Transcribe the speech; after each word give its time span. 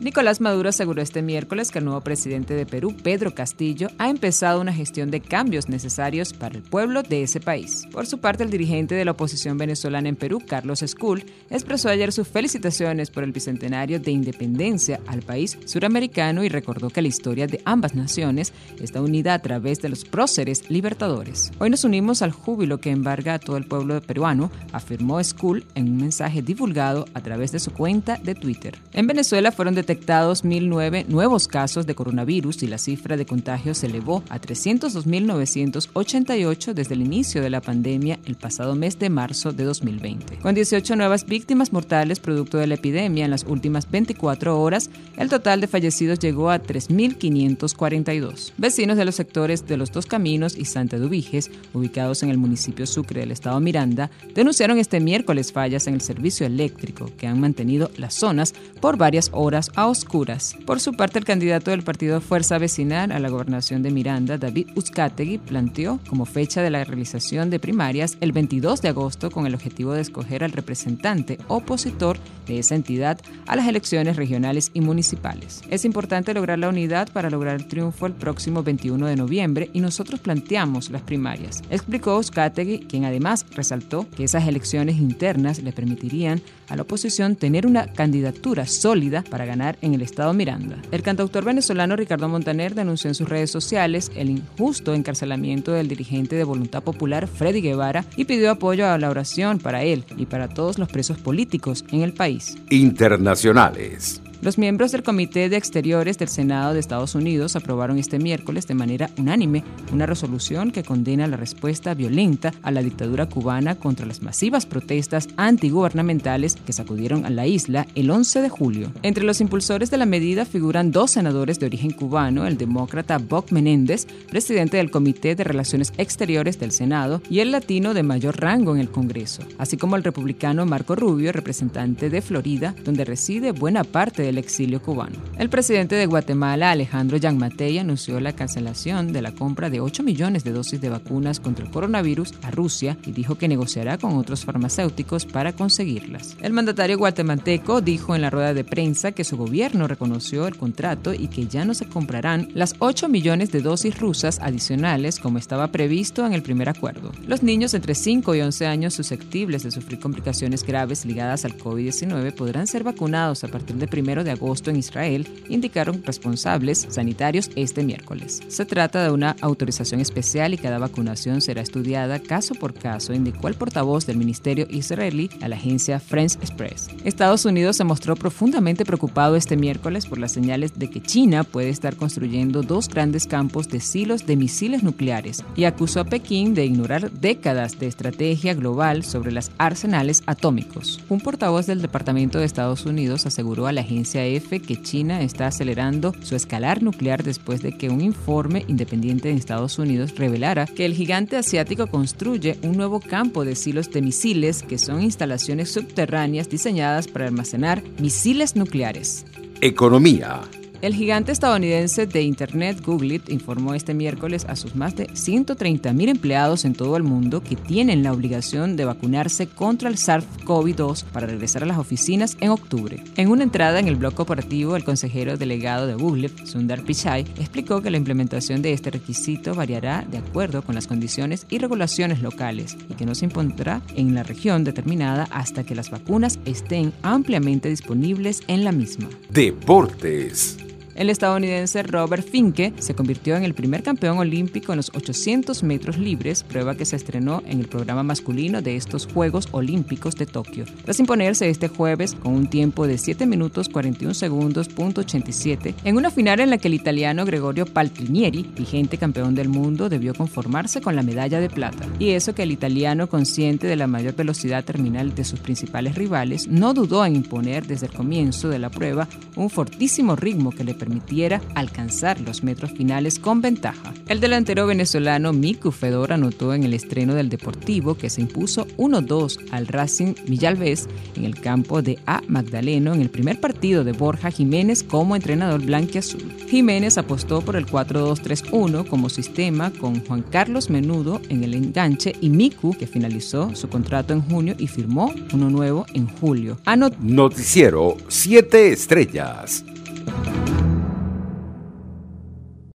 Nicolás 0.00 0.40
Maduro 0.40 0.70
aseguró 0.70 1.02
este 1.02 1.20
miércoles 1.20 1.70
que 1.70 1.78
el 1.78 1.84
nuevo 1.84 2.00
presidente 2.00 2.54
de 2.54 2.64
Perú, 2.64 2.96
Pedro 3.02 3.34
Castillo, 3.34 3.88
ha 3.98 4.08
empezado 4.08 4.58
una 4.58 4.72
gestión 4.72 5.10
de 5.10 5.20
cambios 5.20 5.68
necesarios 5.68 6.32
para 6.32 6.56
el 6.56 6.62
pueblo 6.62 7.02
de 7.02 7.22
ese 7.22 7.38
país. 7.38 7.86
Por 7.92 8.06
su 8.06 8.16
parte, 8.16 8.42
el 8.42 8.50
dirigente 8.50 8.94
de 8.94 9.04
la 9.04 9.10
oposición 9.10 9.58
venezolana 9.58 10.08
en 10.08 10.16
Perú, 10.16 10.40
Carlos 10.46 10.80
Escul, 10.80 11.22
expresó 11.50 11.90
ayer 11.90 12.12
sus 12.12 12.26
felicitaciones 12.26 13.10
por 13.10 13.24
el 13.24 13.32
bicentenario 13.32 14.00
de 14.00 14.10
independencia 14.10 15.00
al 15.06 15.20
país 15.20 15.58
suramericano 15.66 16.44
y 16.44 16.48
recordó 16.48 16.88
que 16.88 17.02
la 17.02 17.08
historia 17.08 17.46
de 17.46 17.60
ambas 17.66 17.94
naciones 17.94 18.54
está 18.80 19.02
unida 19.02 19.34
a 19.34 19.42
través 19.42 19.82
de 19.82 19.90
los 19.90 20.06
próceres 20.06 20.70
libertadores. 20.70 21.52
Hoy 21.58 21.68
nos 21.68 21.84
unimos 21.84 22.22
al 22.22 22.32
júbilo 22.32 22.78
que 22.78 22.88
embarga 22.88 23.34
a 23.34 23.38
todo 23.38 23.58
el 23.58 23.66
pueblo 23.66 24.00
peruano, 24.00 24.50
afirmó 24.72 25.20
Escul 25.20 25.66
en 25.74 25.90
un 25.90 25.98
mensaje 25.98 26.40
divulgado 26.40 27.04
a 27.12 27.20
través 27.20 27.52
de 27.52 27.58
su 27.58 27.70
cuenta 27.74 28.16
de 28.16 28.34
Twitter. 28.34 28.78
En 28.94 29.06
Venezuela 29.06 29.52
fueron 29.52 29.74
detenidos 29.74 29.89
detectados 29.90 30.44
1.009 30.44 31.06
nuevos 31.08 31.48
casos 31.48 31.84
de 31.84 31.96
coronavirus 31.96 32.62
y 32.62 32.68
la 32.68 32.78
cifra 32.78 33.16
de 33.16 33.26
contagios 33.26 33.78
se 33.78 33.88
elevó 33.88 34.22
a 34.28 34.40
302.988 34.40 36.74
desde 36.74 36.94
el 36.94 37.02
inicio 37.02 37.42
de 37.42 37.50
la 37.50 37.60
pandemia 37.60 38.20
el 38.24 38.36
pasado 38.36 38.76
mes 38.76 39.00
de 39.00 39.10
marzo 39.10 39.52
de 39.52 39.64
2020. 39.64 40.38
Con 40.38 40.54
18 40.54 40.94
nuevas 40.94 41.26
víctimas 41.26 41.72
mortales 41.72 42.20
producto 42.20 42.58
de 42.58 42.68
la 42.68 42.76
epidemia 42.76 43.24
en 43.24 43.32
las 43.32 43.42
últimas 43.42 43.90
24 43.90 44.60
horas, 44.60 44.90
el 45.16 45.28
total 45.28 45.60
de 45.60 45.66
fallecidos 45.66 46.20
llegó 46.20 46.50
a 46.50 46.62
3.542. 46.62 48.52
Vecinos 48.58 48.96
de 48.96 49.04
los 49.04 49.16
sectores 49.16 49.66
de 49.66 49.76
Los 49.76 49.90
Dos 49.90 50.06
Caminos 50.06 50.56
y 50.56 50.66
Santa 50.66 50.98
Dubiges, 50.98 51.50
ubicados 51.74 52.22
en 52.22 52.30
el 52.30 52.38
municipio 52.38 52.86
Sucre 52.86 53.22
del 53.22 53.32
estado 53.32 53.58
Miranda, 53.58 54.08
denunciaron 54.36 54.78
este 54.78 55.00
miércoles 55.00 55.52
fallas 55.52 55.88
en 55.88 55.94
el 55.94 56.00
servicio 56.00 56.46
eléctrico 56.46 57.10
que 57.18 57.26
han 57.26 57.40
mantenido 57.40 57.90
las 57.96 58.14
zonas 58.14 58.54
por 58.80 58.96
varias 58.96 59.30
horas 59.32 59.72
a 59.80 59.86
oscuras. 59.86 60.56
Por 60.66 60.78
su 60.78 60.92
parte, 60.92 61.18
el 61.18 61.24
candidato 61.24 61.70
del 61.70 61.82
partido 61.82 62.20
Fuerza 62.20 62.58
Vecinal 62.58 63.12
a 63.12 63.18
la 63.18 63.30
gobernación 63.30 63.82
de 63.82 63.90
Miranda, 63.90 64.36
David 64.36 64.68
Uzcategui, 64.76 65.38
planteó 65.38 65.98
como 66.06 66.26
fecha 66.26 66.60
de 66.60 66.68
la 66.68 66.84
realización 66.84 67.48
de 67.48 67.58
primarias 67.58 68.18
el 68.20 68.32
22 68.32 68.82
de 68.82 68.90
agosto 68.90 69.30
con 69.30 69.46
el 69.46 69.54
objetivo 69.54 69.94
de 69.94 70.02
escoger 70.02 70.44
al 70.44 70.52
representante 70.52 71.38
opositor 71.48 72.18
de 72.46 72.58
esa 72.58 72.74
entidad 72.74 73.18
a 73.46 73.56
las 73.56 73.66
elecciones 73.68 74.16
regionales 74.16 74.70
y 74.74 74.82
municipales. 74.82 75.62
Es 75.70 75.86
importante 75.86 76.34
lograr 76.34 76.58
la 76.58 76.68
unidad 76.68 77.08
para 77.10 77.30
lograr 77.30 77.56
el 77.56 77.66
triunfo 77.66 78.06
el 78.06 78.12
próximo 78.12 78.62
21 78.62 79.06
de 79.06 79.16
noviembre 79.16 79.70
y 79.72 79.80
nosotros 79.80 80.20
planteamos 80.20 80.90
las 80.90 81.02
primarias, 81.02 81.62
explicó 81.70 82.18
Uzcategui, 82.18 82.80
quien 82.80 83.06
además 83.06 83.46
resaltó 83.52 84.06
que 84.10 84.24
esas 84.24 84.46
elecciones 84.46 84.98
internas 84.98 85.62
le 85.62 85.72
permitirían 85.72 86.42
a 86.68 86.76
la 86.76 86.82
oposición 86.82 87.36
tener 87.36 87.66
una 87.66 87.86
candidatura 87.86 88.66
sólida 88.66 89.22
para 89.22 89.46
ganar 89.46 89.69
en 89.82 89.94
el 89.94 90.02
estado 90.02 90.32
Miranda. 90.32 90.76
El 90.90 91.02
cantautor 91.02 91.44
venezolano 91.44 91.96
Ricardo 91.96 92.28
Montaner 92.28 92.74
denunció 92.74 93.08
en 93.08 93.14
sus 93.14 93.28
redes 93.28 93.50
sociales 93.50 94.10
el 94.16 94.30
injusto 94.30 94.94
encarcelamiento 94.94 95.72
del 95.72 95.88
dirigente 95.88 96.36
de 96.36 96.44
Voluntad 96.44 96.82
Popular 96.82 97.26
Freddy 97.26 97.60
Guevara 97.60 98.04
y 98.16 98.24
pidió 98.24 98.50
apoyo 98.50 98.86
a 98.86 98.98
la 98.98 99.10
oración 99.10 99.58
para 99.58 99.82
él 99.82 100.04
y 100.16 100.26
para 100.26 100.48
todos 100.48 100.78
los 100.78 100.88
presos 100.88 101.18
políticos 101.18 101.84
en 101.90 102.02
el 102.02 102.12
país. 102.12 102.56
Internacionales. 102.70 104.22
Los 104.42 104.56
miembros 104.56 104.90
del 104.90 105.02
Comité 105.02 105.50
de 105.50 105.58
Exteriores 105.58 106.16
del 106.16 106.28
Senado 106.28 106.72
de 106.72 106.80
Estados 106.80 107.14
Unidos 107.14 107.56
aprobaron 107.56 107.98
este 107.98 108.18
miércoles 108.18 108.66
de 108.66 108.74
manera 108.74 109.10
unánime 109.18 109.62
una 109.92 110.06
resolución 110.06 110.70
que 110.70 110.82
condena 110.82 111.26
la 111.26 111.36
respuesta 111.36 111.92
violenta 111.92 112.54
a 112.62 112.70
la 112.70 112.82
dictadura 112.82 113.26
cubana 113.26 113.74
contra 113.74 114.06
las 114.06 114.22
masivas 114.22 114.64
protestas 114.64 115.28
antigubernamentales 115.36 116.56
que 116.56 116.72
sacudieron 116.72 117.26
a 117.26 117.30
la 117.30 117.46
isla 117.46 117.86
el 117.94 118.10
11 118.10 118.40
de 118.40 118.48
julio. 118.48 118.92
Entre 119.02 119.24
los 119.24 119.42
impulsores 119.42 119.90
de 119.90 119.98
la 119.98 120.06
medida 120.06 120.46
figuran 120.46 120.90
dos 120.90 121.10
senadores 121.10 121.60
de 121.60 121.66
origen 121.66 121.90
cubano, 121.90 122.46
el 122.46 122.56
demócrata 122.56 123.18
Bob 123.18 123.44
Menéndez, 123.50 124.06
presidente 124.30 124.78
del 124.78 124.90
Comité 124.90 125.34
de 125.34 125.44
Relaciones 125.44 125.92
Exteriores 125.98 126.58
del 126.58 126.72
Senado, 126.72 127.20
y 127.28 127.40
el 127.40 127.52
latino 127.52 127.92
de 127.92 128.04
mayor 128.04 128.40
rango 128.40 128.74
en 128.74 128.80
el 128.80 128.90
Congreso, 128.90 129.42
así 129.58 129.76
como 129.76 129.96
el 129.96 130.04
republicano 130.04 130.64
Marco 130.64 130.96
Rubio, 130.96 131.30
representante 131.30 132.08
de 132.08 132.22
Florida, 132.22 132.74
donde 132.84 133.04
reside 133.04 133.52
buena 133.52 133.84
parte 133.84 134.22
de 134.22 134.29
el 134.30 134.38
exilio 134.38 134.82
cubano. 134.82 135.16
El 135.38 135.50
presidente 135.50 135.94
de 135.94 136.06
Guatemala, 136.06 136.70
Alejandro 136.70 137.16
Yanmatei, 137.16 137.78
anunció 137.78 138.18
la 138.20 138.32
cancelación 138.32 139.12
de 139.12 139.22
la 139.22 139.32
compra 139.32 139.70
de 139.70 139.80
8 139.80 140.02
millones 140.02 140.44
de 140.44 140.52
dosis 140.52 140.80
de 140.80 140.88
vacunas 140.88 141.40
contra 141.40 141.64
el 141.64 141.70
coronavirus 141.70 142.32
a 142.42 142.50
Rusia 142.50 142.96
y 143.04 143.12
dijo 143.12 143.36
que 143.36 143.48
negociará 143.48 143.98
con 143.98 144.16
otros 144.16 144.44
farmacéuticos 144.44 145.26
para 145.26 145.52
conseguirlas. 145.52 146.36
El 146.40 146.52
mandatario 146.52 146.98
guatemalteco 146.98 147.80
dijo 147.80 148.14
en 148.14 148.22
la 148.22 148.30
rueda 148.30 148.54
de 148.54 148.64
prensa 148.64 149.12
que 149.12 149.24
su 149.24 149.36
gobierno 149.36 149.86
reconoció 149.86 150.46
el 150.46 150.56
contrato 150.56 151.12
y 151.12 151.28
que 151.28 151.46
ya 151.46 151.64
no 151.64 151.74
se 151.74 151.86
comprarán 151.86 152.48
las 152.54 152.74
8 152.78 153.08
millones 153.08 153.52
de 153.52 153.60
dosis 153.60 153.98
rusas 153.98 154.38
adicionales 154.40 155.18
como 155.18 155.38
estaba 155.38 155.68
previsto 155.68 156.26
en 156.26 156.32
el 156.32 156.42
primer 156.42 156.68
acuerdo. 156.68 157.12
Los 157.26 157.42
niños 157.42 157.74
entre 157.74 157.94
5 157.94 158.34
y 158.34 158.40
11 158.40 158.66
años 158.66 158.94
susceptibles 158.94 159.62
de 159.62 159.70
sufrir 159.70 159.98
complicaciones 159.98 160.64
graves 160.64 161.04
ligadas 161.04 161.44
al 161.44 161.56
COVID-19 161.56 162.34
podrán 162.34 162.66
ser 162.66 162.84
vacunados 162.84 163.44
a 163.44 163.48
partir 163.48 163.76
del 163.76 163.88
1 163.92 164.19
de 164.24 164.30
agosto 164.30 164.70
en 164.70 164.76
Israel, 164.76 165.26
indicaron 165.48 166.02
responsables 166.04 166.86
sanitarios 166.88 167.50
este 167.56 167.82
miércoles. 167.82 168.40
Se 168.48 168.64
trata 168.64 169.04
de 169.04 169.10
una 169.10 169.36
autorización 169.40 170.00
especial 170.00 170.54
y 170.54 170.58
cada 170.58 170.78
vacunación 170.78 171.40
será 171.40 171.62
estudiada 171.62 172.20
caso 172.20 172.54
por 172.54 172.74
caso, 172.74 173.12
indicó 173.12 173.48
el 173.48 173.54
portavoz 173.54 174.06
del 174.06 174.16
Ministerio 174.16 174.66
israelí 174.70 175.30
a 175.40 175.48
la 175.48 175.56
agencia 175.56 176.00
France 176.00 176.38
Express. 176.40 176.88
Estados 177.04 177.44
Unidos 177.44 177.76
se 177.76 177.84
mostró 177.84 178.16
profundamente 178.16 178.84
preocupado 178.84 179.36
este 179.36 179.56
miércoles 179.56 180.06
por 180.06 180.18
las 180.18 180.32
señales 180.32 180.78
de 180.78 180.90
que 180.90 181.02
China 181.02 181.44
puede 181.44 181.68
estar 181.70 181.96
construyendo 181.96 182.62
dos 182.62 182.88
grandes 182.88 183.26
campos 183.26 183.68
de 183.68 183.80
silos 183.80 184.26
de 184.26 184.36
misiles 184.36 184.82
nucleares 184.82 185.44
y 185.56 185.64
acusó 185.64 186.00
a 186.00 186.04
Pekín 186.04 186.54
de 186.54 186.64
ignorar 186.64 187.10
décadas 187.10 187.78
de 187.78 187.86
estrategia 187.86 188.54
global 188.54 189.04
sobre 189.04 189.32
las 189.32 189.50
arsenales 189.58 190.22
atómicos. 190.26 191.00
Un 191.08 191.20
portavoz 191.20 191.66
del 191.66 191.82
Departamento 191.82 192.38
de 192.38 192.44
Estados 192.44 192.86
Unidos 192.86 193.26
aseguró 193.26 193.66
a 193.66 193.72
la 193.72 193.82
agencia 193.82 194.09
Que 194.12 194.82
China 194.82 195.22
está 195.22 195.46
acelerando 195.46 196.12
su 196.22 196.34
escalar 196.34 196.82
nuclear 196.82 197.22
después 197.22 197.62
de 197.62 197.76
que 197.78 197.90
un 197.90 198.00
informe 198.00 198.64
independiente 198.66 199.28
de 199.28 199.34
Estados 199.34 199.78
Unidos 199.78 200.16
revelara 200.16 200.66
que 200.66 200.84
el 200.84 200.94
gigante 200.94 201.36
asiático 201.36 201.86
construye 201.86 202.58
un 202.62 202.72
nuevo 202.76 202.98
campo 202.98 203.44
de 203.44 203.54
silos 203.54 203.90
de 203.90 204.02
misiles 204.02 204.64
que 204.64 204.78
son 204.78 205.02
instalaciones 205.02 205.70
subterráneas 205.70 206.48
diseñadas 206.48 207.06
para 207.06 207.26
almacenar 207.26 207.84
misiles 208.00 208.56
nucleares. 208.56 209.24
Economía. 209.60 210.40
El 210.82 210.94
gigante 210.94 211.30
estadounidense 211.30 212.06
de 212.06 212.22
Internet, 212.22 212.80
Google, 212.82 213.20
informó 213.28 213.74
este 213.74 213.92
miércoles 213.92 214.46
a 214.48 214.56
sus 214.56 214.74
más 214.74 214.96
de 214.96 215.08
130.000 215.08 216.08
empleados 216.08 216.64
en 216.64 216.72
todo 216.72 216.96
el 216.96 217.02
mundo 217.02 217.42
que 217.42 217.54
tienen 217.54 218.02
la 218.02 218.14
obligación 218.14 218.76
de 218.76 218.86
vacunarse 218.86 219.46
contra 219.46 219.90
el 219.90 219.96
SARS-CoV-2 219.96 221.04
para 221.04 221.26
regresar 221.26 221.64
a 221.64 221.66
las 221.66 221.76
oficinas 221.76 222.38
en 222.40 222.48
octubre. 222.48 223.04
En 223.16 223.28
una 223.28 223.42
entrada 223.42 223.78
en 223.78 223.88
el 223.88 223.96
blog 223.96 224.14
corporativo, 224.14 224.74
el 224.74 224.84
consejero 224.84 225.36
delegado 225.36 225.86
de 225.86 225.92
Google, 225.92 226.30
Sundar 226.44 226.82
Pichai, 226.82 227.26
explicó 227.38 227.82
que 227.82 227.90
la 227.90 227.98
implementación 227.98 228.62
de 228.62 228.72
este 228.72 228.90
requisito 228.90 229.54
variará 229.54 230.06
de 230.10 230.16
acuerdo 230.16 230.62
con 230.62 230.74
las 230.74 230.86
condiciones 230.86 231.44
y 231.50 231.58
regulaciones 231.58 232.22
locales 232.22 232.78
y 232.88 232.94
que 232.94 233.04
no 233.04 233.14
se 233.14 233.26
impondrá 233.26 233.82
en 233.96 234.14
la 234.14 234.22
región 234.22 234.64
determinada 234.64 235.28
hasta 235.30 235.62
que 235.62 235.74
las 235.74 235.90
vacunas 235.90 236.38
estén 236.46 236.94
ampliamente 237.02 237.68
disponibles 237.68 238.40
en 238.46 238.64
la 238.64 238.72
misma. 238.72 239.10
Deportes. 239.28 240.69
El 241.00 241.08
estadounidense 241.08 241.82
Robert 241.82 242.28
Finke 242.28 242.74
se 242.78 242.94
convirtió 242.94 243.34
en 243.34 243.42
el 243.42 243.54
primer 243.54 243.82
campeón 243.82 244.18
olímpico 244.18 244.74
en 244.74 244.76
los 244.76 244.90
800 244.94 245.62
metros 245.62 245.96
libres, 245.96 246.42
prueba 246.42 246.74
que 246.74 246.84
se 246.84 246.94
estrenó 246.94 247.42
en 247.46 247.58
el 247.58 247.68
programa 247.68 248.02
masculino 248.02 248.60
de 248.60 248.76
estos 248.76 249.06
Juegos 249.06 249.48
Olímpicos 249.52 250.14
de 250.16 250.26
Tokio. 250.26 250.66
Tras 250.84 251.00
imponerse 251.00 251.48
este 251.48 251.68
jueves 251.68 252.14
con 252.14 252.34
un 252.34 252.50
tiempo 252.50 252.86
de 252.86 252.98
7 252.98 253.24
minutos 253.24 253.70
41 253.70 254.12
segundos 254.12 254.68
punto 254.68 255.00
87, 255.00 255.74
en 255.84 255.96
una 255.96 256.10
final 256.10 256.38
en 256.38 256.50
la 256.50 256.58
que 256.58 256.68
el 256.68 256.74
italiano 256.74 257.24
Gregorio 257.24 257.64
Paltrinieri, 257.64 258.42
vigente 258.54 258.98
campeón 258.98 259.34
del 259.34 259.48
mundo, 259.48 259.88
debió 259.88 260.12
conformarse 260.12 260.82
con 260.82 260.96
la 260.96 261.02
medalla 261.02 261.40
de 261.40 261.48
plata. 261.48 261.86
Y 261.98 262.10
eso 262.10 262.34
que 262.34 262.42
el 262.42 262.52
italiano, 262.52 263.08
consciente 263.08 263.66
de 263.66 263.76
la 263.76 263.86
mayor 263.86 264.16
velocidad 264.16 264.66
terminal 264.66 265.14
de 265.14 265.24
sus 265.24 265.40
principales 265.40 265.94
rivales, 265.94 266.46
no 266.46 266.74
dudó 266.74 267.06
en 267.06 267.16
imponer 267.16 267.66
desde 267.66 267.86
el 267.86 267.94
comienzo 267.94 268.50
de 268.50 268.58
la 268.58 268.68
prueba 268.68 269.08
un 269.36 269.48
fortísimo 269.48 270.14
ritmo 270.14 270.50
que 270.50 270.62
le 270.62 270.74
permitió 270.74 270.89
permitiera 270.90 271.40
alcanzar 271.54 272.20
los 272.20 272.42
metros 272.42 272.72
finales 272.72 273.20
con 273.20 273.40
ventaja. 273.40 273.94
El 274.08 274.18
delantero 274.18 274.66
venezolano 274.66 275.32
Miku 275.32 275.70
Fedor 275.70 276.12
anotó 276.12 276.52
en 276.52 276.64
el 276.64 276.74
estreno 276.74 277.14
del 277.14 277.28
Deportivo 277.28 277.96
que 277.96 278.10
se 278.10 278.22
impuso 278.22 278.66
1-2 278.76 279.38
al 279.52 279.68
Racing 279.68 280.14
Villalbés 280.26 280.88
en 281.14 281.24
el 281.24 281.40
campo 281.40 281.80
de 281.80 282.00
A. 282.06 282.22
Magdaleno 282.26 282.92
en 282.92 283.02
el 283.02 283.08
primer 283.08 283.38
partido 283.38 283.84
de 283.84 283.92
Borja 283.92 284.32
Jiménez 284.32 284.82
como 284.82 285.14
entrenador 285.14 285.64
blanquiazul. 285.64 286.28
Jiménez 286.48 286.98
apostó 286.98 287.40
por 287.40 287.54
el 287.54 287.66
4-2-3-1 287.66 288.88
como 288.88 289.08
sistema 289.08 289.70
con 289.70 290.04
Juan 290.04 290.22
Carlos 290.22 290.70
Menudo 290.70 291.20
en 291.28 291.44
el 291.44 291.54
enganche 291.54 292.14
y 292.20 292.30
Miku, 292.30 292.76
que 292.76 292.88
finalizó 292.88 293.54
su 293.54 293.68
contrato 293.68 294.12
en 294.12 294.22
junio 294.22 294.56
y 294.58 294.66
firmó 294.66 295.14
uno 295.32 295.50
nuevo 295.50 295.86
en 295.94 296.08
julio. 296.08 296.58
Noticiero 297.00 297.96
7 298.08 298.72
Estrellas. 298.72 299.64